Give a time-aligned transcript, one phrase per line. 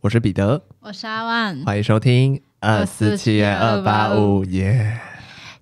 [0.00, 4.98] 我是彼得，我是阿万，欢迎收听二四七二八五耶。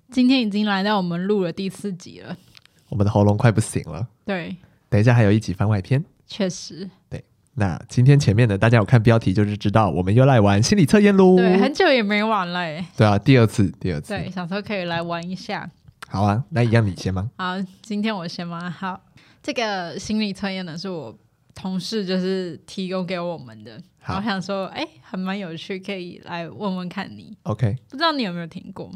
[0.09, 2.35] 今天已经来到我们录了第四集了，
[2.89, 4.07] 我们的喉咙快不行了。
[4.25, 4.57] 对，
[4.89, 6.03] 等一下还有一集番外篇。
[6.27, 7.23] 确实，对。
[7.53, 11.37] 那今天前面的大家有看标题，就是知道我们又来玩心理测验喽。
[11.37, 12.85] 对，很久也没玩了哎。
[12.97, 14.13] 对啊，第二次，第二次。
[14.13, 15.69] 对，想说可以来玩一下。
[16.11, 17.31] 好啊，那一样你先吗？
[17.37, 18.69] 好，今天我先吗？
[18.69, 19.01] 好，
[19.41, 21.17] 这个心理测验呢是我
[21.55, 23.81] 同事就是提供给我们的。
[24.01, 27.37] 好，我想说，哎，还蛮有趣，可以来问问看你。
[27.43, 28.91] OK，不知道你有没有听过？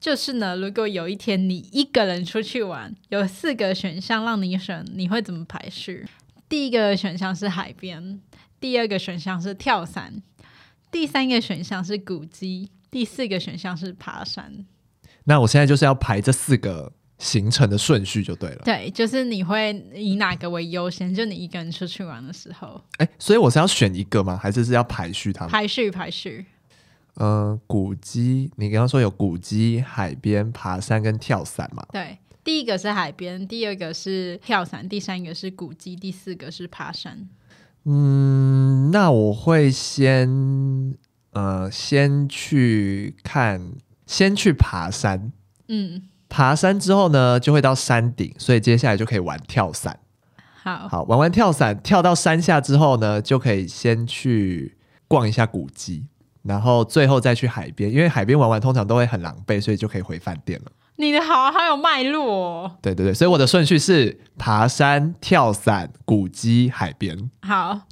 [0.00, 6.08] 就是呢，如果有一天你一个人出去玩，有四个选项让你选，你会怎么排序？
[6.48, 8.18] 第一个选项是海边，
[8.58, 10.22] 第二个选项是跳伞，
[10.90, 14.64] 第三个选项是古迹，第四个选项是爬山。
[15.26, 16.90] 那我现在就是要排这四个。
[17.18, 18.62] 行程的顺序就对了。
[18.62, 21.14] 对，就是你会以哪个为优先？
[21.14, 22.78] 就你一个人出去玩的时候。
[22.98, 24.36] 哎，所以我是要选一个吗？
[24.36, 25.50] 还是是要排序它们？
[25.50, 26.44] 排序排序。
[27.14, 31.86] 嗯、呃，古迹，你刚刚说有古迹、海边、爬山跟跳伞嘛？
[31.90, 37.26] 对，第一个是海边，第二个是跳伞，第三个是古迹，第四个是爬山。
[37.84, 40.28] 嗯，那我会先
[41.30, 43.72] 呃先去看，
[44.06, 45.32] 先去爬山。
[45.68, 46.02] 嗯。
[46.28, 50.00] 爬山之后呢，就会到山顶，所以接下来就可以玩跳伞。
[50.64, 56.04] 好，好，玩完跳伞，跳到山下之后呢，就可以先去逛一下古迹，
[56.42, 60.72] 然后最后再去海边，因为海边玩完通常都会很狼狈，所以就可以回饭店了。
[60.96, 62.76] 你的好好有脉络哦。
[62.82, 67.30] 对对对，所以我的顺序是爬山、跳伞、古迹、海边。
[67.42, 67.82] 好，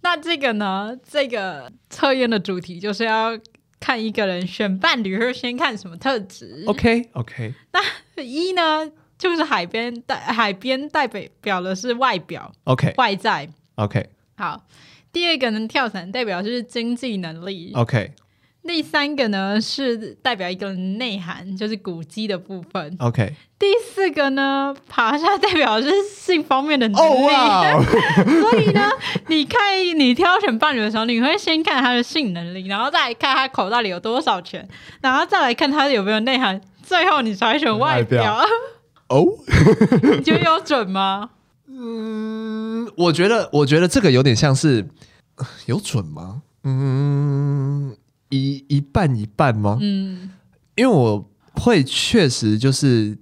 [0.00, 0.96] 那这个呢？
[1.06, 3.38] 这个测验的主题就是要。
[3.82, 7.52] 看一个人选伴侣，会先看什么特质？OK OK。
[7.72, 8.88] 那一呢，
[9.18, 14.08] 就是海边代海边代表表的是外表，OK，外在，OK。
[14.36, 14.64] 好，
[15.12, 18.12] 第二个呢，跳伞代表就是经济能力，OK。
[18.66, 23.34] 第三个呢是代表一个内涵，就是古迹的部分，OK。
[23.58, 27.84] 第四个呢，爬山代表的是性方面的能力，oh.
[28.50, 28.88] 所以呢，
[29.26, 29.60] 你看
[29.98, 34.66] 你挑选伴侣的时候，你会先看他的性能力，然后再来看他口袋里有多少钱，
[35.00, 38.44] 然后再来看他有没有内涵，最后你才选外表。
[39.08, 39.28] 哦，oh?
[40.02, 41.30] 你觉得有准吗？
[41.68, 44.88] 嗯，我觉得，我觉得这个有点像是
[45.66, 46.42] 有准吗？
[46.64, 47.96] 嗯。
[48.32, 49.78] 一一半一半吗？
[49.80, 50.30] 嗯，
[50.74, 53.16] 因为我会确实就是，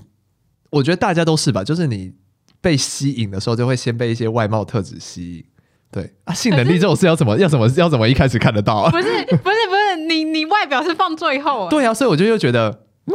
[0.71, 2.15] 我觉得大家都是吧，就是你
[2.61, 5.45] 被吸引的时候，就会先被一些外貌特质吸引。
[5.91, 8.91] 对啊，性能力这种事要怎么要怎么要怎么一开始看得到啊？
[8.93, 9.11] 不是不
[9.51, 11.69] 是不是，你你外表是放最后啊。
[11.69, 13.15] 对啊，所以我就又觉得，嗯，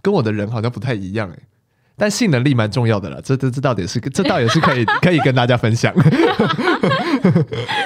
[0.00, 1.38] 跟我的人好像不太一样哎。
[1.98, 5.92] 但性能力蛮重要的了，这这这到底是这倒也是可以可以跟大家分享。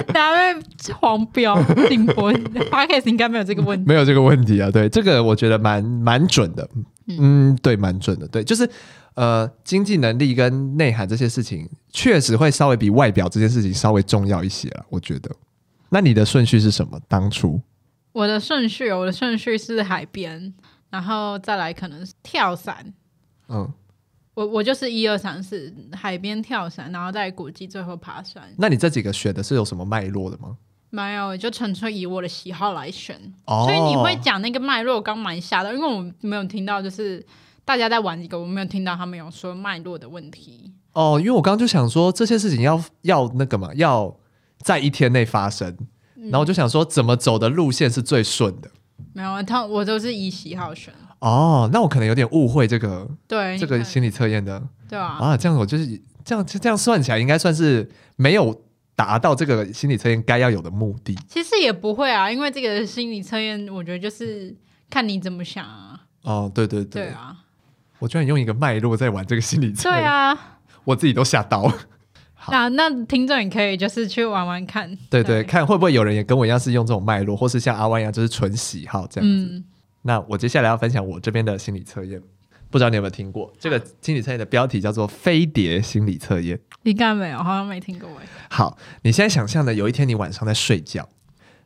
[0.07, 4.69] 大家会黄标顶播 Podcast 应该没有这个问题，没有这个问题啊。
[4.69, 6.69] 对，这个我觉得蛮蛮准的。
[7.07, 8.27] 嗯，对，蛮准的。
[8.27, 8.69] 对，就是
[9.15, 14.85] 呃，经济能力跟内涵这些事情，确实会稍微比外表这件事情稍微重要一些了。
[14.89, 15.31] 我觉得。
[15.89, 16.99] 那你的顺序是什么？
[17.07, 17.59] 当初
[18.11, 20.53] 我的顺序，我的顺序是海边，
[20.91, 22.93] 然后再来可能是跳伞。
[23.49, 23.71] 嗯。
[24.33, 28.43] 我我就是一二三四海边跳伞，然后在古迹最后爬山。
[28.57, 30.57] 那你这几个选的是有什么脉络的吗？
[30.89, 33.19] 没有，就纯粹以我的喜好来选。
[33.45, 37.25] 哦，所以你会讲那个脉络，我刚蛮吓的，因为我没有听到，就是
[37.65, 40.71] 大家在玩一个，我没有听到他们有说脉络的问题。
[40.93, 44.15] 哦，因为我刚刚就想说这些事情要要那个嘛，要
[44.59, 45.75] 在一天内发生，
[46.15, 48.69] 嗯，然后我就想说怎么走的路线是最顺的。
[49.13, 50.93] 没有，他我都是以喜好选。
[51.23, 55.87] 哦，那我可能有点误会这个，对这个心理测验的，对啊，啊，这样我就是
[56.25, 58.61] 这样这样算起来，应该算是没有
[58.93, 61.17] 达到这个心理测验该要有的目的。
[61.29, 64.53] 其实也不会啊，因为这个心理测验，我觉得就是
[64.89, 66.01] 看你怎么想啊。
[66.23, 67.33] 哦，对对对，对啊，
[67.99, 71.71] 我居然用一个脉络在玩这个心理测验，对啊，我自己都吓到。
[72.51, 75.43] 那那听众也可以就是去玩玩看，对对，对。
[75.45, 79.35] 看会不会有人也跟我一样是用这种脉络，或是像阿弯一样就是纯喜好这样子。
[79.35, 79.63] 嗯
[80.03, 82.21] 那我接下来要分享我这边的心理测验，
[82.69, 86.59] 不知道你有没有听过这个心理测验的标题叫做“飞碟心理测验”。
[86.83, 88.09] 应该没有，好像没听过。
[88.49, 91.07] 好，你现在想象的有一天你晚上在睡觉，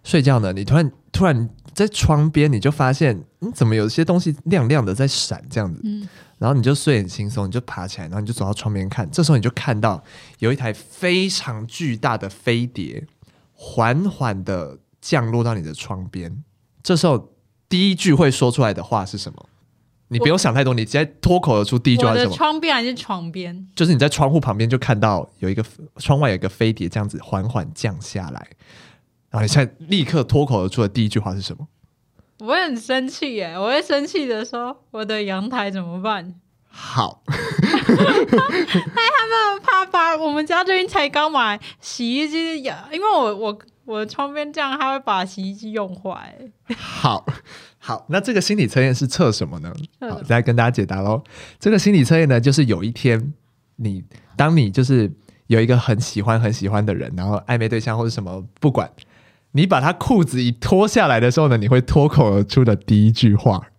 [0.03, 6.07] 睡觉呢，你突然突然在窗边你就发现，嗯，怎么有些东西亮亮的在闪这样子，嗯，
[6.37, 10.03] 然后你就睡很轻松，你就爬起来，然后你就走到窗边看，这时候你就看到
[10.37, 13.07] 有一台非常巨大的飞碟
[13.53, 16.43] 缓缓的降落到你的窗边，
[16.83, 17.33] 这时候。
[17.69, 19.45] 第一句会说出来的话是什么？
[20.09, 22.35] 你不用想太多，你直接脱口而出第一句话是什么？
[22.35, 23.67] 窗边还是床边？
[23.75, 25.63] 就是你在窗户旁边就看到有一个
[25.97, 28.47] 窗外有一个飞碟这样子缓缓降下来，
[29.29, 31.67] 然后你现在立刻脱口而出的第一句话是什么？
[32.39, 33.55] 我会很生气耶！
[33.57, 36.35] 我会生气的说：“我的阳台怎么办？”
[36.69, 46.37] 好， 哎，他们怕把我们家最近才刚买洗衣机，因为我我我窗边这样，他会把洗衣机用坏。
[46.77, 47.25] 好
[47.79, 49.73] 好，那这个心理测验是测什么呢？
[50.01, 51.23] 好，再跟大家解答喽。
[51.59, 53.33] 这个心理测验呢，就是有一天
[53.77, 54.03] 你
[54.35, 55.11] 当你就是
[55.47, 58.91] 有一个很喜欢很喜欢的人，然后暧昧对象或者什么，不管。
[59.53, 63.69] 你把他裤子一脱下来的时候呢，你会脱口而出的第一句话，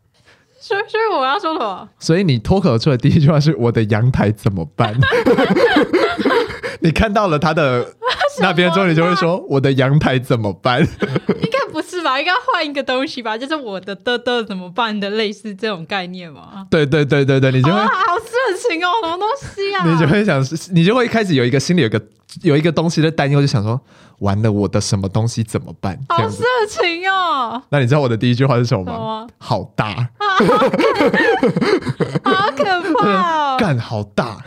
[0.58, 1.88] 所以所以我要说什么？
[2.00, 4.99] 所以你脱口而出的第一句话是我的阳台怎么办？
[6.81, 7.94] 你看到了他的
[8.40, 10.81] 那边之后，你就会说我的阳台怎么办？
[10.82, 10.87] 应
[11.50, 12.19] 该不是吧？
[12.19, 13.37] 应该换一个东西吧？
[13.37, 16.67] 就是我的的的怎么办的类似这种概念吗？
[16.70, 19.85] 对对对对对，你就会、啊、好色情哦，什么东西啊？
[19.87, 20.43] 你就会想，
[20.73, 22.00] 你就会开始有一个心里有一个
[22.43, 23.81] 有一个东西的担忧，就想说。
[24.19, 25.96] 完了，我的什么东西怎么办？
[26.08, 27.62] 好色情哦！
[27.69, 28.93] 那你知道我的第一句话是什么吗？
[28.93, 30.44] 么好大，好
[32.50, 33.56] 可，好可怕哦！
[33.62, 34.38] 干好大，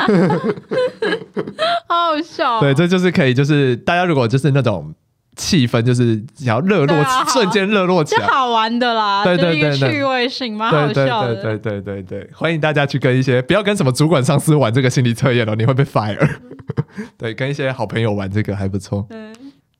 [1.88, 2.60] 好好笑哦。
[2.60, 4.94] 对，这就是可以，就是大家如果就是那种。
[5.34, 16.36] 气氛就是想要热络，啊、瞬间热络起来，好玩的啦，对对对，趣味性蛮好笑的，对对对对对，欢迎大家去跟一些不要跟什么主管上司玩这个心理测验了，你会被 fire。
[17.16, 19.06] 对，跟一些好朋友玩这个还不错。
[19.08, 19.34] 嗯，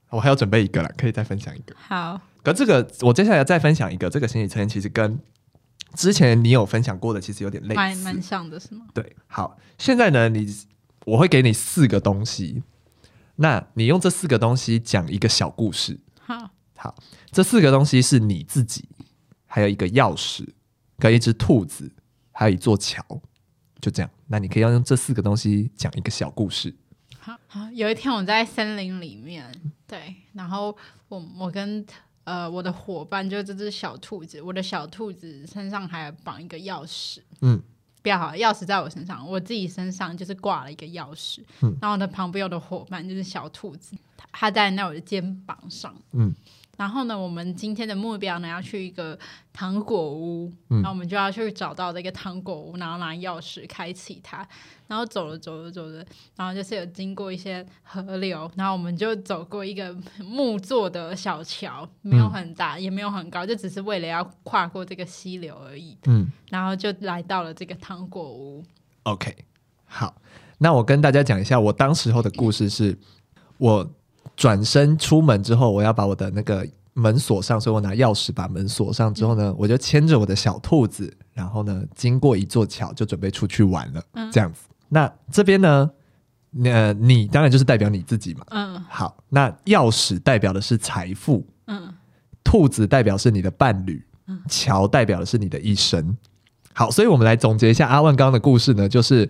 [0.08, 1.74] 我还要准备一个了，可以再分享一个。
[1.76, 5.20] 好，可这个我接下来再分享一个，这个心理测验其实跟
[5.94, 8.86] 之前你有分享过的其实有点类似，蛮蛮像的是吗？
[8.94, 10.46] 对，好，现在呢，你
[11.04, 12.62] 我会给你四个东西。
[13.36, 15.98] 那你用这四个东西讲一个小故事。
[16.20, 16.94] 好，好，
[17.30, 18.88] 这四个东西是你自己，
[19.46, 20.46] 还有一个钥匙，
[20.98, 21.90] 跟一只兔子，
[22.30, 23.02] 还有一座桥，
[23.80, 24.10] 就这样。
[24.28, 26.74] 那你可以要用这四个东西讲一个小故事。
[27.18, 29.50] 好，好，有一天我在森林里面，
[29.86, 30.76] 对，然后
[31.08, 31.84] 我我跟
[32.24, 37.60] 呃我的伙伴就这只小兔子，我的小兔子身上还绑一个钥匙，嗯。
[38.02, 41.38] 比较好，钥匙在我身上，我自己身上就是挂了一个钥匙。
[41.62, 43.96] 嗯，然后我的旁边有的伙伴就是小兔子，
[44.32, 45.94] 它在那我的肩膀上。
[46.12, 46.34] 嗯。
[46.82, 49.16] 然后呢，我们今天的目标呢，要去一个
[49.52, 54.44] 糖果屋，嗯，然后我们就要去找到这个糖果屋，然后拿钥匙开启它。
[54.88, 65.96] 然后走着走着走着，然后就是有经过一些河流，然后我们就走过一个木做的小桥，没有很大，嗯，也没有很高，就只是为了要跨过这个溪流而已。
[66.06, 68.64] 嗯，然后就来到了这个糖果屋。
[69.04, 69.32] OK，
[69.84, 70.16] 好，
[70.58, 72.98] 那我跟大家讲一下我当时候的故事是，
[73.58, 73.88] 我。
[74.36, 84.02] 转身出门之后，我要把我的那个门锁上，所以我拿钥匙把门锁上之后呢，我就牵着我的小兔子，然后呢，经过一座桥，就准备出去玩了。
[84.12, 84.60] 嗯，这样子。
[84.88, 85.90] 那这边呢，
[86.50, 88.44] 那，你当然就是代表你自己嘛。
[88.50, 88.84] 嗯。
[88.88, 91.46] 好，那钥匙代表的是财富。
[91.66, 91.92] 嗯。
[92.44, 94.04] 兔子代表是你的伴侣。
[94.26, 94.40] 嗯。
[94.48, 96.16] 桥代表的是你的一生。
[96.74, 99.28] 好，所以我们来总结一下阿万刚刚的故事呢，就是。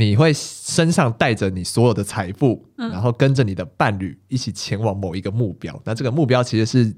[0.00, 5.78] 你会身上带着你所有的财富，嗯，然后跟着你的伴侣一起前往某一个目标。
[5.84, 6.96] 那这个目标其实是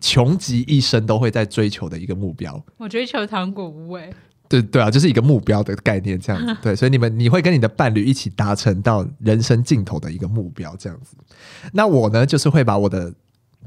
[0.00, 2.60] 穷极一生都会在追求的一个目标。
[2.76, 4.10] 我追求糖果屋，哎，
[4.48, 6.56] 对对啊，就是一个目标的概念，这样子。
[6.60, 11.16] 对，所以你们你会跟你的伴侣一起达成到人生尽头的一个目标，这样子。
[11.72, 13.14] 那我呢，就是会把我的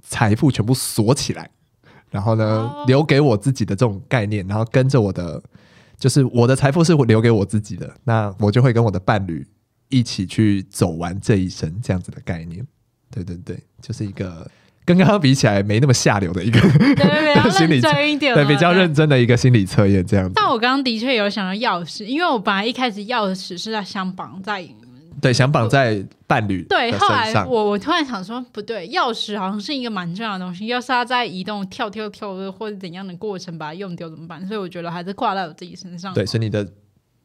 [0.01, 1.49] 财富全部锁起来，
[2.11, 5.41] 然后呢，哦，留给我自己的这种概念，然后跟着我的。
[6.03, 9.47] 就是我的财富是留给我自己的，那我就会跟我的伴侣
[9.87, 12.61] 一起去走完这一生，这样子的概念。
[13.09, 14.45] 对对对，就是一个
[14.83, 17.89] 跟刚刚比起来没那么下流的一个对对对 心理测
[18.35, 20.33] 对比较认真的一个心理测验这样子。
[20.35, 24.67] 但我刚刚的确有想要钥匙，因为我本来一开始钥匙是在想绑在。
[25.23, 34.45] 对，想绑在伴侣对，后来我我突然想说，不对，钥匙好像是一个蛮重要的东西，要是他在移动、跳跳跳或者怎样的过程把它用掉怎么办？
[34.47, 36.13] 所以我觉得还是挂在我自己身上。
[36.13, 36.67] 对，所以你的。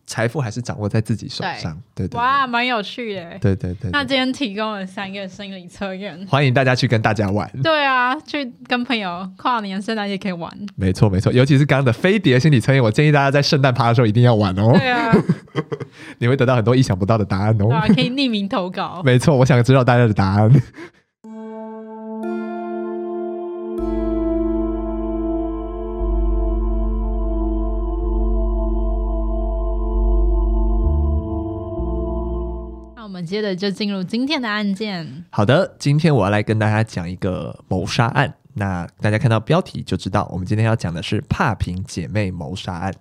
[0.08, 3.90] 财富还是掌握在自己手上，对，对，对，哇，蛮有趣的，对，对对对。
[3.90, 7.48] 那今天提供了三个心理测验，欢迎大家去跟大家玩。
[7.62, 10.50] 对啊，去跟朋友跨年、圣诞节可以玩。
[10.76, 14.72] 没错没错，尤其是刚刚的飞碟心理测验，我建议大家在圣诞趴的时候一定要玩哦。
[14.72, 15.12] 对啊，
[16.16, 17.70] 你会得到很多意想不到的答案哦。
[17.70, 19.02] 啊，可以匿名投稿。
[19.04, 20.50] 没错，我想知道大家的答案。
[33.28, 35.24] 接着就进入今天的案件。
[35.30, 38.34] 好的，今天我要来跟大家讲一个谋杀案。
[38.54, 42.92] 那大家看到标题就知道，我们今天要讲的是帕平姐妹谋杀案。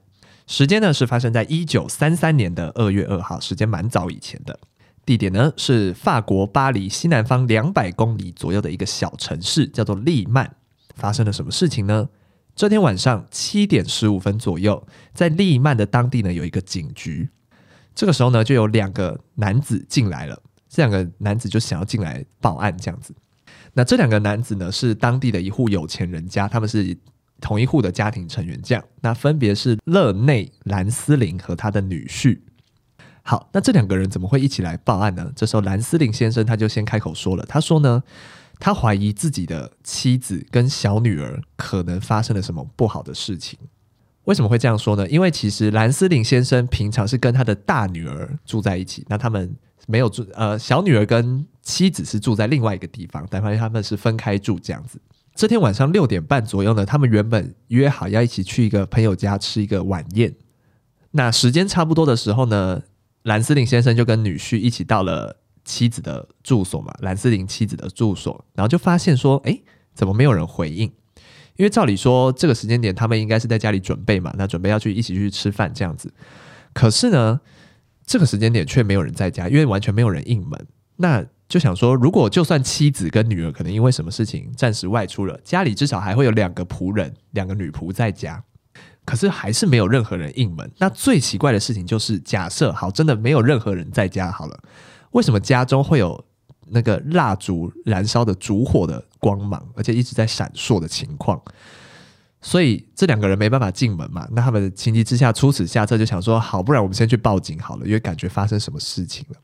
[0.46, 4.60] 时间呢是发生在一九三三年的二月二号，时间蛮早以前的。
[5.06, 10.54] 地点呢是法国巴黎西南方两百公里左右的一个小城市，叫做利曼。
[10.96, 12.10] 发生了什么事情呢？
[12.56, 17.30] 这天晚上七点十五分左右，在利曼的当地呢有一个警局。
[17.98, 20.40] 这个时候呢，就有两个男子进来了。
[20.70, 23.12] 这两个男子就想要进来报案，这样子。
[23.74, 26.96] 那这两个男子呢，是当地的一户有钱人家，他们是
[27.42, 28.62] 同一户的家庭成员。
[28.62, 32.40] 这样，那分别是勒内兰斯林和他的女婿。
[33.24, 35.32] 好，那这两个人怎么会一起来报案呢？
[35.36, 38.04] 这时候，兰斯林先生他就先开口说了，他说呢，
[38.60, 43.58] 他怀疑自己的妻子跟小女儿可能发生了什么不好的事情。
[44.28, 45.08] 为什么会这样说呢？
[45.10, 49.56] 因为其实兰斯林先生平常是跟他的大女儿住在一起，那他们
[49.88, 55.00] 没有住，呃，小女儿跟妻子是住在另外一个地方，但发现他们是分开住这样子。
[55.34, 60.36] 这天晚上六点半左右呢，他们原本约好要一起去一个朋友家吃一个晚宴。
[61.12, 62.82] 那时间差不多的时候呢，
[63.24, 69.58] 兰斯林先生就跟女婿一起到了妻子的住所嘛，兰斯林妻子的住所，然后就发现说，哎，
[69.96, 70.92] 怎么没有人回应？
[71.58, 76.12] 因为照理说，这个时间点他们应该是在家里准备嘛，那准备要去一起去吃饭这样子。
[76.74, 77.42] 可是呢，
[78.06, 80.68] 这个时间点却没有人在家，因为完全没有人应门。
[80.96, 88.44] 那就想说，如果就算妻子跟女儿可能因为什么事情暂时外出了，家里至少还会有两个仆人，两个女仆在家。
[89.06, 90.70] 可是还是没有任何人应门。
[90.80, 94.60] 那最奇怪的事情就是，假设好，真的没有任何人在家好了，
[95.12, 96.26] 为什么家中会有
[96.70, 101.42] 那个蜡烛燃烧的烛火的光芒，而且一直在闪烁的情况？
[102.42, 104.28] 所以这两个人没办法进门嘛？
[104.32, 109.38] 那他们情急之下出此下策，就想说，好，不然我们先去报警好了，因为感觉发生什么事情了。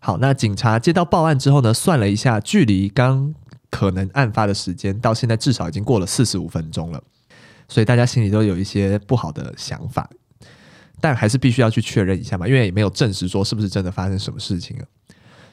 [0.00, 3.34] 好，那警察接到报案之后呢，算了一下，距离刚
[3.70, 7.02] 可能案发的时间到现在至少已经过了四十五分钟了。
[7.66, 10.08] 所以大家心里都有一些不好的想法，
[11.00, 14.84] 但还是必须要去确认一下嘛，因为也没有证实说是不是真的发生什么事情了。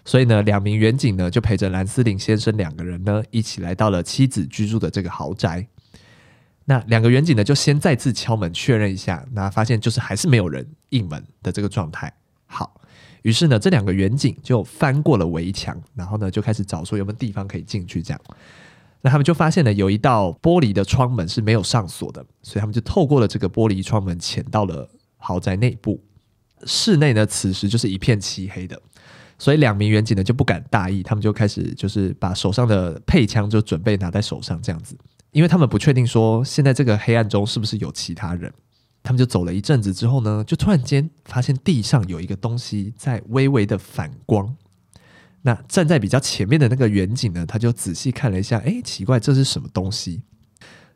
[0.06, 5.68] 所以呢，两名远警呢就陪着兰斯林先生两个人呢一起来到了妻子居住的这个豪宅。
[6.66, 12.14] 那两个远警呢就先再次敲门确认一下，那发现就是还是没有人应门的这个状态。
[12.46, 12.80] 好，
[13.24, 18.22] 于是呢这两个远警就翻过了围墙，然后呢就开始找说有没有地方可以进去这样。
[19.02, 26.04] 那他们就发现了有一道玻璃的窗门是没有上锁的，所以他们就透过了这个玻璃窗门潜到了豪宅内部。
[26.66, 28.82] 室内呢，此时就是一片漆黑的，
[29.38, 34.98] 所以两名远警呢就不敢大意，他们就开始就是把手上的配枪就准备拿在手上这样子，
[35.32, 38.52] 因为他们不确定说现在这个黑暗中是不是有其他人。
[39.04, 44.56] 他们就走了一阵子之后呢，就突然间发现地上有一个东西在微微的反光。
[45.44, 50.24] 那站在比较前面的那个远景呢，他就仔细看了一下，哎，奇怪，这是什么东西？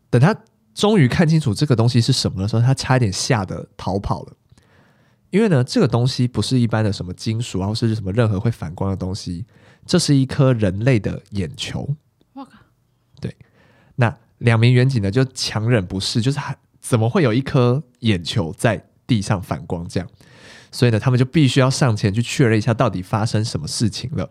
[0.10, 0.36] 等他
[0.74, 4.34] 终于看清楚这个东西是什么的时候，他差一点吓得逃跑了。
[5.32, 9.46] 因为呢，这个东西不是一般的什么金属啊，或是什么任何会反光的东西，
[9.86, 11.96] 这是一颗人类的眼球。
[12.34, 12.52] 我靠！
[13.22, 13.36] 对，
[13.96, 20.10] 那两名远警呢就强忍不适，就是还怎么会有一颗眼球在地上反光这样？
[20.72, 24.30] 所以呢，他们就必须要上前去确认一下，到底发生什么事情了。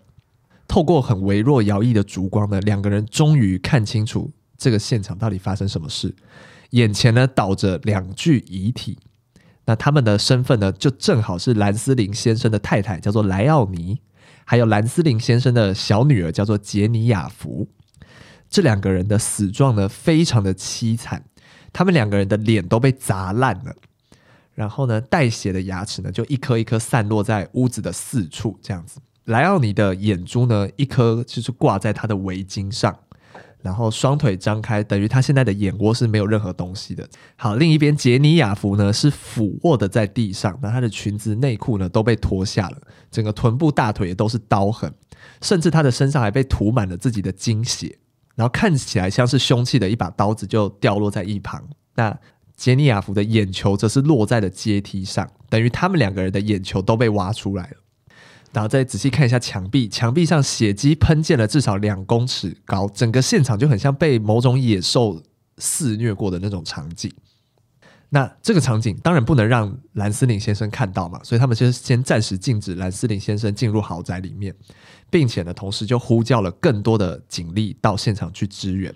[0.66, 6.14] 透过很微弱摇曳的烛光呢，两个人终于看清楚这个现场到底发生什么事。
[6.70, 8.98] 眼前呢倒着两具遗体，
[9.68, 14.00] 那他们的身份呢就正好是兰斯林先生的太太叫做莱奥尼，
[14.46, 17.68] 还有兰斯林先生的小女儿叫做杰尼亚福。
[18.48, 21.22] 这两个人的死状呢非常的凄惨，
[21.70, 23.76] 他们两个人的脸都被砸烂了。
[24.54, 28.98] 然后呢，带血的牙齿呢，就一颗一颗散落在屋子的四处，这样子。
[29.26, 32.98] 莱奥尼的眼珠呢，一颗就是挂在他的围巾上，
[33.68, 37.06] 然后双腿张开，等于他现在的眼窝是没有任何东西的。
[37.36, 42.78] 好，另一边杰尼亚福呢是俯卧的在地上，那他的裙子内裤呢都被脱下了，
[43.10, 44.90] 整个臀部大腿也都是刀痕，
[45.42, 47.98] 甚至他的身上还被涂满了自己的精血，
[48.36, 51.62] 然后看起来像是凶器的一把刀子就掉落在一旁。
[51.94, 52.18] 那
[52.56, 57.76] 杰尼亚福的眼球则是落在了阶梯上，等于他们两个人的眼球都被挖出来了。
[58.58, 65.22] 然后再仔细看一下墙壁，墙壁上血迹喷溅了至少两公尺高，整个现场就很像被某种野兽
[65.58, 67.08] 肆虐过的那种场景。
[68.08, 74.52] 那这个场景当然不能让兰斯林先生看到嘛，所以他们就先暂时禁止兰斯林先生进入豪宅里面，
[75.08, 78.92] 并且呢，同时就呼叫了更多的警力到现场去支援。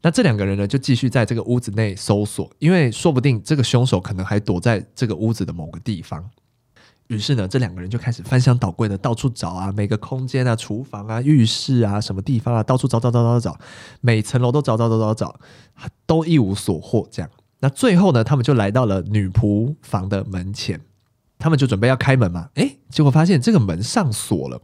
[0.00, 6.24] 那这两个人呢，就继续在这个屋子内搜索，因为说不定这个凶手可能还躲在这个屋子的某个地方。
[7.08, 13.58] 于是呢，这两个人就开始翻箱倒柜的到处找啊，每个空间啊、厨房啊、浴室啊、什么地方啊，到处找找找找找，
[14.00, 15.40] 每层楼都找找找找找，
[16.06, 17.08] 都一无所获。
[17.10, 20.80] 这样，那最后呢，他们就来到了女仆房的门前，
[21.38, 24.60] 他们就准备要开门嘛，诶，结果发现这个门上锁了。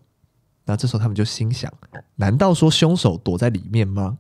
[0.67, 1.73] 那这时候他们就心想：
[2.17, 4.19] 难道说凶手躲在里面吗？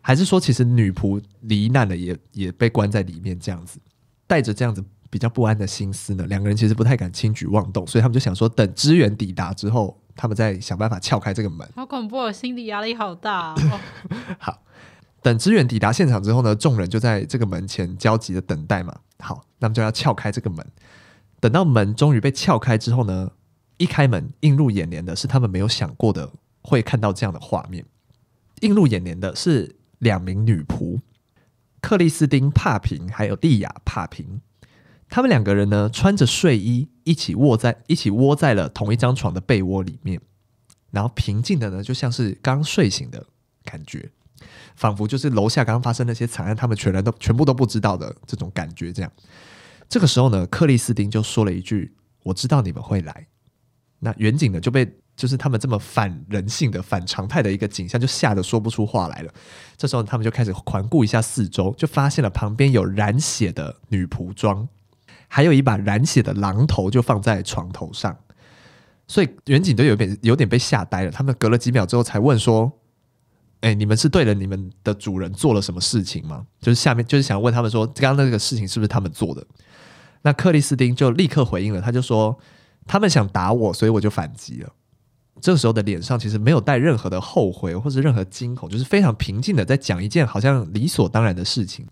[0.00, 3.38] 还是说其实女仆罹难了，也也被关在里面？
[3.38, 3.78] 这样子，
[4.26, 4.82] 带着这样子。
[5.10, 11.68] 比较不安的心思呢，两个人其实不太敢轻举妄动，所以他们就想说，等支援抵达之后，他们再想办法撬开这个门。
[11.74, 13.80] 好恐怖，哦心理压力好大 哦。
[14.38, 14.62] 好，
[15.20, 18.94] 等支援抵达现场之后呢，众人就在这个门前焦急的等待嘛。
[19.18, 20.64] 好，那么就要撬开这个门。
[21.40, 23.32] 等到门终于被撬开之后呢，
[23.78, 26.30] 一开门，映入眼帘的是他们没有想过的
[26.62, 27.84] 会看到这样的画面。
[28.60, 31.00] 映入眼帘的是两名女仆，
[31.80, 34.40] 克里斯汀·帕平还有莉亚·帕平。
[35.10, 40.20] 他们两个人呢，穿着睡衣，一起卧在一起窝在了同一张床的被窝里面，
[40.92, 43.26] 然后平静的呢，就像是刚睡醒的
[43.64, 44.08] 感觉，
[44.76, 48.92] 仿佛就是楼下刚刚发生那些惨案，他们全然都全部都不知道的这种感觉。
[48.92, 49.12] 这样，
[49.88, 53.26] 这个时候呢，克里斯汀就说了一句：“我知道你们会来。”
[53.98, 59.34] 那远景呢就被就是他们这么反人性的、反常态的一个景象，就吓得说不出话来了。
[59.76, 64.68] 这时候他们就开始环顾一下四周，就发现了旁边有染血的女仆装。
[65.32, 68.16] 还有一把染血的榔头就放在床头上，
[69.06, 71.10] 所以远景都有点有点被吓呆了。
[71.12, 72.70] 他们隔了几秒之后才问说
[73.62, 79.46] ：“哎，你们是对了你们的主人做了什么事情吗？”就是下面就是想问他们说，刚刚那个事情是不是他们做的？
[80.22, 82.36] 那克里斯汀就立刻回应了，他就说
[82.88, 84.72] ：“他们想打我，所以我就反击了。”
[85.40, 91.86] 这个时候的脸上其实没有带任何的后悔或是任何惊恐，就是非常平静的在讲一件好像理所当然的事情。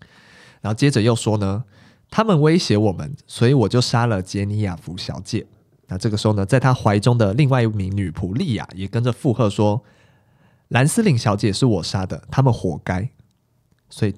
[0.59, 1.63] 然后接着又说呢。
[2.11, 5.45] 他们威胁我们，所以我就杀了杰尼亚夫小姐。
[5.87, 9.83] 那这个时候呢，在他怀中的另外一名女仆莉亚也跟着附和说
[10.69, 13.09] ：“兰斯林小姐是我杀的，他们活该。”
[13.89, 14.13] 所以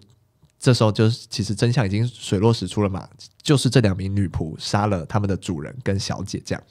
[0.60, 3.07] 这时候就是其实真相已经水落石出了嘛，
[3.41, 6.41] 就是这两名女仆杀了他们的主人跟小姐。
[6.45, 6.63] 这样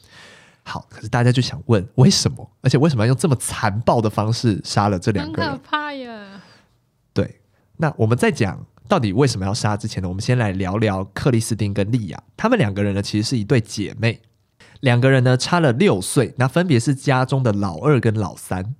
[0.63, 2.51] 好，可是大家就想问，为什么？
[2.61, 5.51] 而且为什么要用这么残暴的方式杀了这两个人？
[5.51, 6.43] 很可怕呀！
[7.13, 7.41] 对，
[7.77, 8.67] 那我们再讲。
[8.91, 9.77] 到底为什么要杀？
[9.77, 12.21] 之前呢，我们先来聊聊克里斯汀跟莉亚。
[12.37, 14.21] 他们两个人呢，其实是一对姐妹，
[14.81, 18.75] 两个人呢差了六岁，那分别是家中的老二跟老三。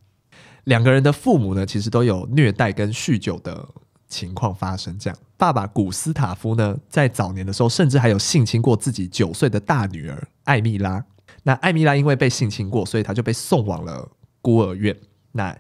[0.65, 3.69] 两个人的父母呢，其实都有虐待跟酗酒的
[4.09, 4.99] 情况发生。
[4.99, 11.05] 这样，爸爸古斯塔夫呢，在早年的时候，甚至还有性侵过自己九岁的大女儿艾蜜拉。
[11.45, 14.11] 那艾蜜拉因为被性侵过，所以她就被送往了
[14.43, 14.97] 孤儿院。
[15.31, 15.57] 那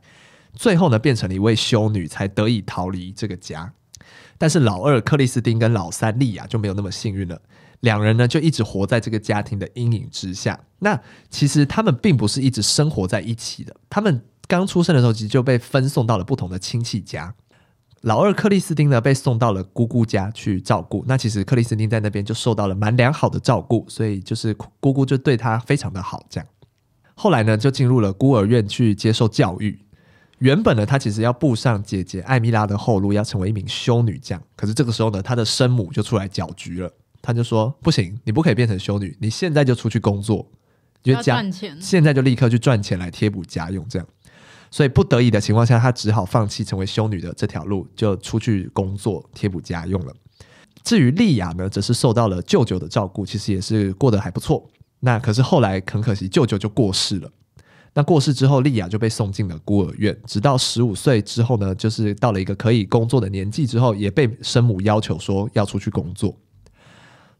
[0.55, 3.73] 最后呢，变成了一位修女，才得以逃离这个家。
[4.40, 7.38] 但是老二克里斯汀跟老三莉亚就没有那么幸运了，
[7.81, 10.59] 两人呢就一直活在这个家庭的阴影之下。
[10.79, 10.98] 那
[11.29, 17.35] 其实他们并不是一直生活在一起的，他们刚出生的时候其实就被分送到了不同的亲戚家。
[18.00, 26.24] 老二克里斯汀呢被送到了姑姑家去照顾，那其实克里斯汀在那边就受到了蛮良好的照顾，所以就是姑姑就对他非常的好。
[26.31, 26.48] 这样，
[27.14, 29.79] 后来呢就进入了孤儿院去接受教育。
[30.40, 34.42] 原本呢，他其实要步上姐姐艾米拉的后路，要成为一名修女这样。
[34.57, 36.92] 可是这个时候呢，他的生母就出来搅局了。
[37.22, 40.50] 他就说：“不行，你不可以变成修女，你现在就出去工作，
[41.03, 44.09] 就赚钱，现在就立刻去赚钱来贴补家用。”这样，
[44.70, 50.14] 所以不得已的情况下，他只好放弃成为修女的这条路，就出去工作贴补家用了。
[50.83, 54.66] 至于莉亚呢，则是受到了舅舅的照顾，其实也是过得还不错。
[55.00, 57.31] 那可是后来很可惜，舅舅就过世了。
[57.92, 66.37] 那过世之后，莉亚就被送进了孤儿院，直到十五岁之后呢，就是到了一个可以工作的年纪之后，也被生母要求说要出去工作。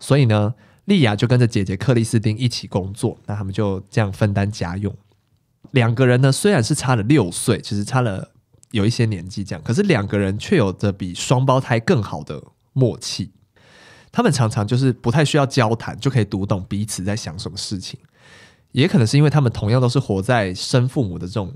[0.01, 0.53] 所以呢，
[0.87, 4.93] 莉亚就跟着姐姐克里斯汀一起工作，那他们就这样分担家用。
[5.71, 8.31] 两个人呢，虽然是差了六岁，其实差了
[8.73, 13.31] 有一些年纪这样，可是两个人却有着比双胞胎更好的默契。
[14.11, 18.01] 他们常常就是不太需要交谈，就可以读懂彼此在想什么事情。
[18.73, 21.55] 也可能是因为他们同样都是活在生父母的这种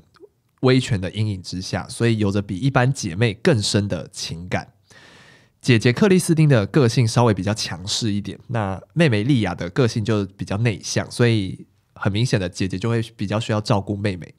[0.63, 4.73] 威权的阴影之下，所以有着比一般姐妹更深的情感。
[5.61, 14.35] 姐姐克里斯汀的个性稍微比较强势一点，那妹妹莉亚的个性就比较内向，所以很明显的姐姐就会比较需要照顾妹妹。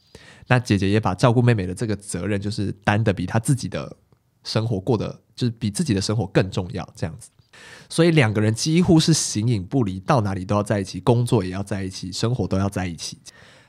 [0.48, 3.98] 那姐姐也把照顾妹妹的这个责任就是担得比她自己的
[4.44, 7.30] 生活过得就是比自己的生活更重要，这样子。
[7.90, 13.18] 所以两个人几乎是形影不离，到哪里都要在一起，工作也要在一起，生活都要在一起。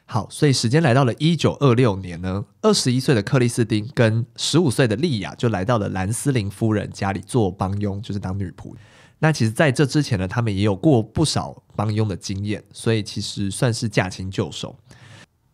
[0.08, 8.72] 好，所以时间来到了一九二六年呢，二十一岁的克里斯汀跟十五岁的莉亚就来到了兰斯林夫人家里做帮佣，就是当女仆。
[9.18, 14.78] 那其实在这之前呢，他们也有过不少帮佣的经验，所以其实算是驾轻就熟。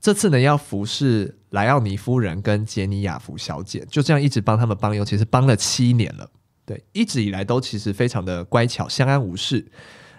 [0.00, 6.28] 这次呢，要服侍莱奥尼夫人跟杰尼亚福小姐，就这样一直帮他们帮佣，其实帮了七年了。
[6.64, 9.66] 对，一直以来都其实非常的乖巧，相安无事。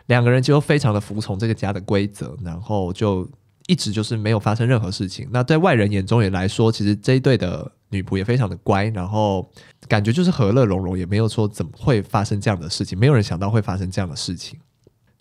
[0.08, 3.30] 两个人就非常的服从这个家的规则，然后就
[3.68, 5.28] 一直就是没有发生任何事情。
[5.32, 9.50] 那在外人眼中也来说，其实这一对的女仆也非常的乖，然后
[9.88, 14.60] 感觉就是和乐融融，也没有说怎么会发生这样的事情，没有人想到会发生这样的事情。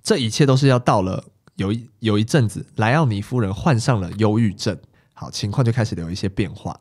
[0.02, 1.24] 这一切都是要到了。
[1.56, 4.76] 有一有一阵子，莱奥尼夫人患上了忧郁症，
[5.12, 6.74] 好，情况就开始有一些变化。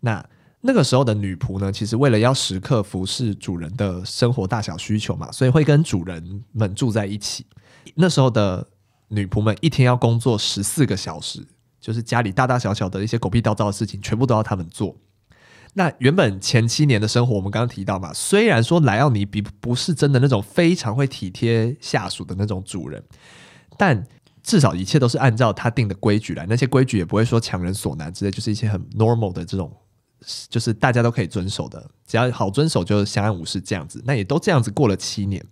[0.00, 0.24] 那
[0.66, 7.46] 那个时候的女仆呢，其实为了要时刻服侍主人的生活大小需求嘛，所以会跟主人们住在一起。
[7.94, 8.66] 那时候的
[9.08, 11.46] 女仆们一天要工作十四个小时，
[11.80, 14.96] 就是家里大大小小的一些狗屁倒灶的事情，全部都要他们做。
[15.74, 23.02] 那原本前七年的生活，我们刚刚提到嘛，虽然说莱奥尼比不是真的那种非常会体贴下属的那种主人。
[23.78, 24.06] 但
[24.42, 29.70] 至少一切都是按照他定的规矩来，那些规矩也不会说强人所难之类，就是一些很 normal 的这种，
[30.48, 34.02] 就是大家都可以遵守的，只要好遵守就相安无事这样子。
[34.04, 35.44] 那也都这样子过了七年。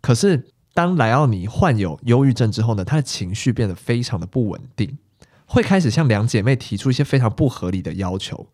[0.00, 4.98] 可是当莱奥尼患有忧郁症之后呢，他的情绪变得非常的不稳定，
[5.46, 8.46] 会开始向两姐妹提出一些非常不合理的要求。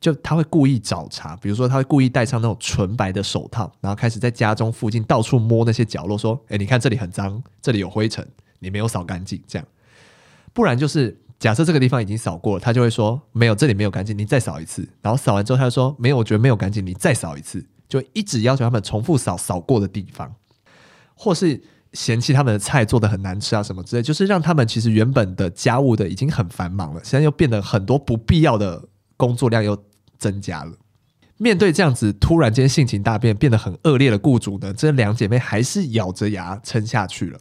[0.00, 8.26] 就他会故意找茬，比如说他会故意戴上那种纯白的手套，然后开始在家中附近到处摸那些角落，说：“诶，你看这里很脏，这里有灰尘，
[8.58, 9.68] 你没有扫干净。”这样，
[10.52, 20.32] 不然就是假设这个地方已经扫过了，他就会说：“没有，这里没有干净，你再扫一次。”然后扫完之后，他就说：“没有，我觉得没有干净，你再扫一次。”就一直要求他们重复扫扫过的地方，
[21.14, 21.60] 或是
[21.94, 29.76] 嫌弃他们的菜做得很难吃啊什么之类，就是让他们其实原本的家务的已经很繁忙了，现在又变得很多不必要的工作量又。
[30.22, 30.72] 增加了。
[31.36, 37.40] 面对这样子突然间性情大变、变得很恶劣的雇主呢，这两姐妹还是咬着牙撑下去了。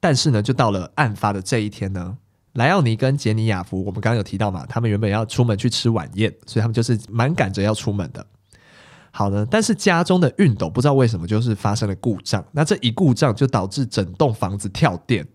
[0.00, 2.16] 但是呢，就到了案发的这一天呢，
[2.54, 8.24] 莱奥尼跟杰尼亚福，我们刚刚有提到嘛，他们原本要出门去吃晚宴，所以他们就是蛮赶着要出门的。
[9.10, 15.26] 好呢，但是家中的熨斗不知道为什么就是发生了故障，那这一故障就导致整栋房子跳电。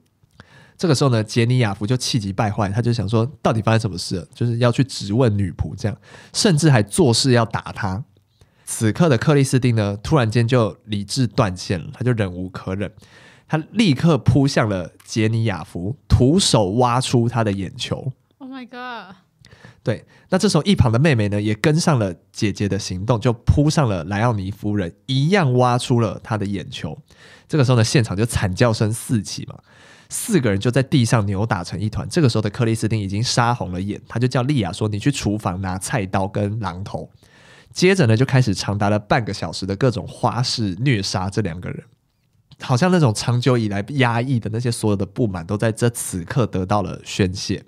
[0.78, 4.28] 这个时候呢，杰尼亚福就气急败坏，他就想说，到底发生什么事了？
[4.34, 5.98] 就是要去质问女仆，这样，
[6.34, 8.02] 甚至还作势要打她。
[8.66, 12.90] 此刻的克里斯汀呢，突然间就理智断线了，他就忍无可忍，
[13.50, 18.14] 他立刻扑向了杰尼亚夫，徒手挖出他的眼球。
[18.38, 19.16] Oh my god！
[19.82, 26.96] 对，那这时候一旁的妹妹呢，也跟上了姐姐的行动，就扑上了莱奥尼夫人，一样挖出了她的眼球。
[27.48, 29.58] 这个时候呢，现场就惨叫声四起嘛。
[30.10, 32.08] 四个人就在地上扭打成一团。
[32.10, 37.10] 这个时候的克里斯汀已经杀红了眼，他就叫莉亚说：“你去厨房拿菜刀跟榔头。”
[37.74, 41.84] 接着呢，就开始长达了半个小时的各种花式虐杀这两个人，
[42.62, 47.64] 好像那种长久以来压抑的那些所有的不满，都在这此刻得到了宣泄。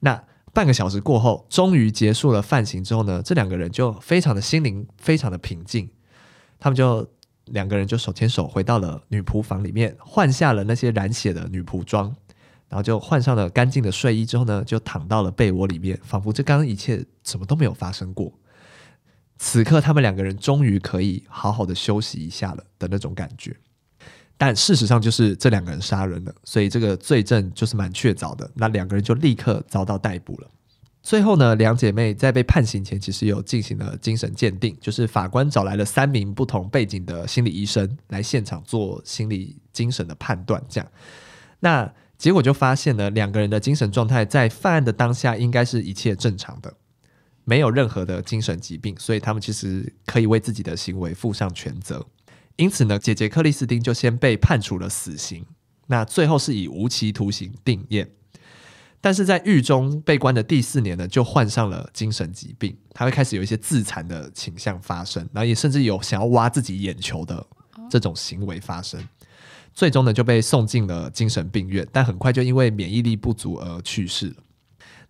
[0.00, 5.90] 那半个小时过后，终于结束了犯行之后呢，这两个人就非常的心灵非常的平静，
[6.58, 7.08] 他们就。
[7.52, 12.06] 两个人就手牵手回到了女仆房里面，换下了那些染血的女仆装，
[12.68, 18.32] 然后就换上了干净的睡衣之后呢，就躺到了被窝里面，仿佛这刚刚一切什么都没有发生过。
[19.38, 23.56] 此刻，他们两个人终于可以好好的休息一下了的那种感觉。
[24.38, 28.50] 但事实上，就是这两个人杀人了，所以这个罪证就是蛮确凿的。
[28.54, 30.50] 那两个人就立刻遭到逮捕了。
[31.02, 40.62] 最后呢，两姐妹在被判刑前，其实有进行了精神鉴定，就是法官找来了三名不同背景的心理医生来现场做心理精神的判断。
[40.68, 40.90] 这样，
[41.60, 46.74] 那结果就发现呢，两个人的精神状态在犯案的当下应该是一切正常的，
[47.44, 52.04] 没有任何的精神疾病，所以他们其实可以为自己的行为负上全责。
[52.56, 55.44] 因此呢，姐姐克里斯汀就先被判处了死刑，
[55.86, 58.10] 那最后是以无期徒刑定验。
[59.00, 67.46] 但是在狱中被关的第四年呢，就患上了精神疾病，他会开始有一些自残的倾向发生，然后也甚至有想要挖自己眼球的
[67.88, 69.06] 这种行为发生，
[69.72, 74.36] 最终呢就被送进了精神病院，但很快就因为免疫力不足而去世了。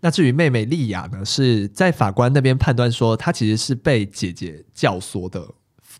[0.00, 5.48] 那至于妹妹莉亚呢，是在法官那边判断说，她其实是被姐姐教唆的，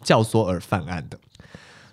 [0.03, 1.19] 教唆而犯案的，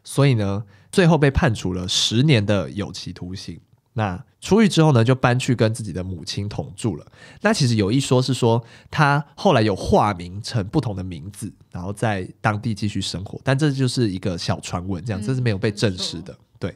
[0.04, 3.60] 所以呢，最后被判处了十年的有期徒刑。
[3.96, 7.06] 那出狱之后呢，就搬去跟自己的母亲同住了。
[7.42, 13.40] 那其实有一说是说，他后来有化名成不同的名字，然后在当地继续生活。
[13.44, 16.36] 但这就是一个小传闻，这样这是没有被证实的。
[16.58, 16.76] 对。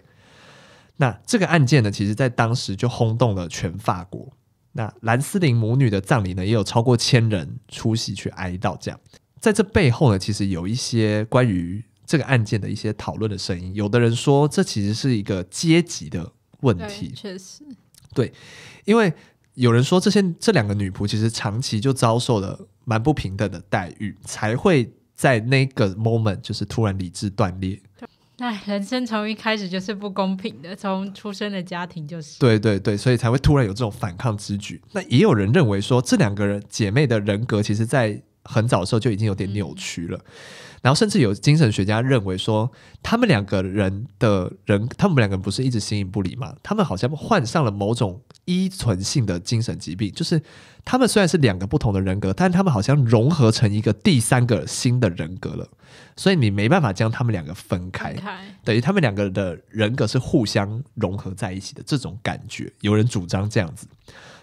[0.98, 4.32] 那这个案件呢，其实在当时就轰动了全法国。
[4.74, 8.78] 那兰斯林母女的葬礼呢，也有超过千人出席去哀悼。
[8.80, 9.00] 这样，
[9.40, 13.76] 在这背后呢，其实有一些关于这个案件的一些讨论的声音。
[13.76, 17.62] 有的人说，这其实是一个阶级的问题，确实，
[18.16, 18.34] 对，
[18.86, 19.14] 因为
[19.54, 27.80] 有人说，这些这两个女仆其实长期就遭受了蛮不平等的待遇，才会在那个 moment 就是突然理智断裂。
[28.38, 32.40] 哎，人生从一开始就是不公平的，从出生的家庭就是。
[32.40, 34.80] 对对对，所以才会突然有这种反抗之举。
[34.92, 40.18] 那也有人认为说，这两个人姐妹的人格，其实在很早的时候就已经有点扭曲了。
[40.20, 40.24] 嗯
[40.82, 46.56] 然后甚至有精神学家认为说，他们两个人的人，他们两个人不是一直形影不离吗？
[46.62, 50.42] 他们好像患上了某种依存性的精神疾病，就是
[50.86, 55.68] 他们虽然是两个不同的人格，但他们好像融合成一个第三个新的人格了。
[56.16, 62.72] 所以你没办法将他们两个分开，分开等于他们两个的人格是互相融合在一起的这种感觉。
[62.82, 63.88] 有人主张这样子，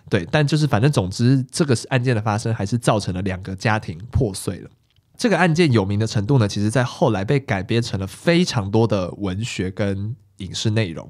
[0.08, 4.70] 对，但就是反正总之，这个案件的发生还是造成了两个家庭破碎了。
[5.16, 11.08] 这个案件有名的程度呢，其实在后来被改编成了非常多的文学跟影视内容，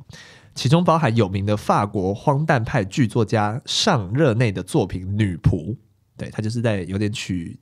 [0.55, 5.73] 其中包含有名的法国荒诞派剧作家尚热内的作品《女仆》，
[6.19, 7.59] 对，他就是在有点取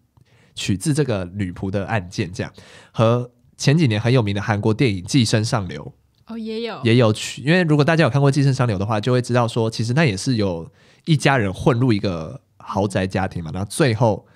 [0.57, 2.53] 取自这个女仆的案件这样，
[2.91, 5.95] 和前几年很有名的韩国电影《寄生上流》
[6.35, 10.69] 哦，也有也有取，因为如果大家有看过《寄生上流》的话，就会知道说，其实那也是有
[11.05, 14.27] 一家人混入一个豪宅家庭嘛，然后最后。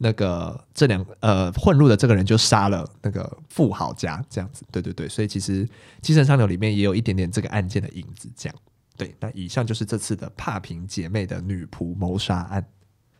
[0.00, 5.66] 那个这两呃混入的这个人就杀了那个富豪家这样子，对对对，所以其实
[6.00, 8.56] 《寄生上流》里面也有一点点这个案件的影子，这样
[8.96, 9.12] 对。
[9.18, 12.64] 那以上就是这次的帕平姐妹的女仆谋杀案。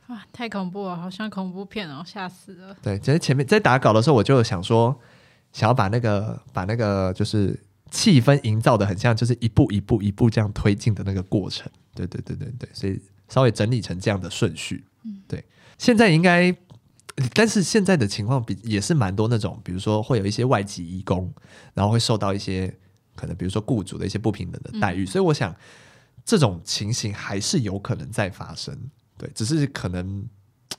[0.06, 2.76] 啊，太恐怖了，好像恐怖片哦，吓死了。
[2.80, 4.98] 对，其实前面在打稿的时候，我就想说，
[5.52, 7.58] 想要把那个把那个就是
[7.90, 11.68] 气氛营造的很像，就是一步一步一步这样推进的那个过程。
[11.92, 14.84] 对对对对对，所以稍微整理成这样的顺序。
[15.02, 15.44] 嗯，对，
[15.76, 16.56] 现在应该。
[17.34, 21.32] 但是现在的情况比也是蛮多那种，比如说会有一些外籍义工，
[21.74, 22.72] 然后会受到一些
[23.16, 25.54] 可能，比如说雇主的一些不平等的待遇，嗯、所以我想
[26.24, 28.78] 这种情形还是有可能再发生，
[29.16, 30.24] 对，只是可能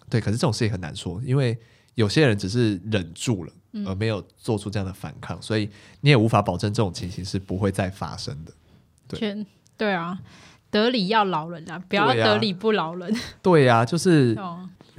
[0.10, 1.58] 对，可是这种事情很难说，因为
[1.96, 3.54] 有些人只是忍住了，
[3.86, 8.54] 而没有做出这样的反抗，嗯、所以你也无法保证这种情形是不会再发生的。
[9.08, 10.18] 对，对啊，
[10.70, 13.14] 得理要饶人啊，不要得理不饶人。
[13.42, 14.38] 对啊，就是。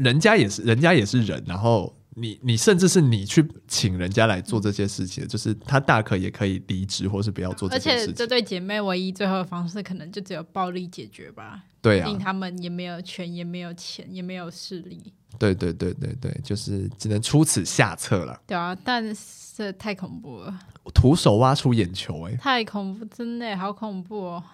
[0.02, 1.42] 人家也是，人家也是人。
[1.46, 8.04] 然后你，你甚至是你去请人家来做这些事情，就是他大可也可以离职，或是不要做这些事情。
[8.04, 11.62] 而且，这对姐妹唯一最后的方式，可能就只有暴力解决吧。
[11.82, 15.12] 对啊，毕竟他们也没有权，也没有钱，也没有势力。
[15.38, 18.38] 对对对对对，就是只能出此下策了。
[18.46, 20.58] 对啊，但是太恐怖了，
[20.92, 24.44] 徒手挖出眼球，欸，哎，太恐怖，真的好恐怖哦，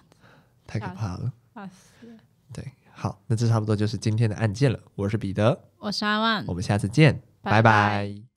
[0.66, 2.14] 太可怕了，怕死了。
[2.52, 2.64] 对。
[2.98, 4.80] 好，那这差不多就是今天的案件了。
[4.94, 7.60] 我是彼得，我是阿万，我们下次见，拜拜。
[7.60, 8.35] 拜拜。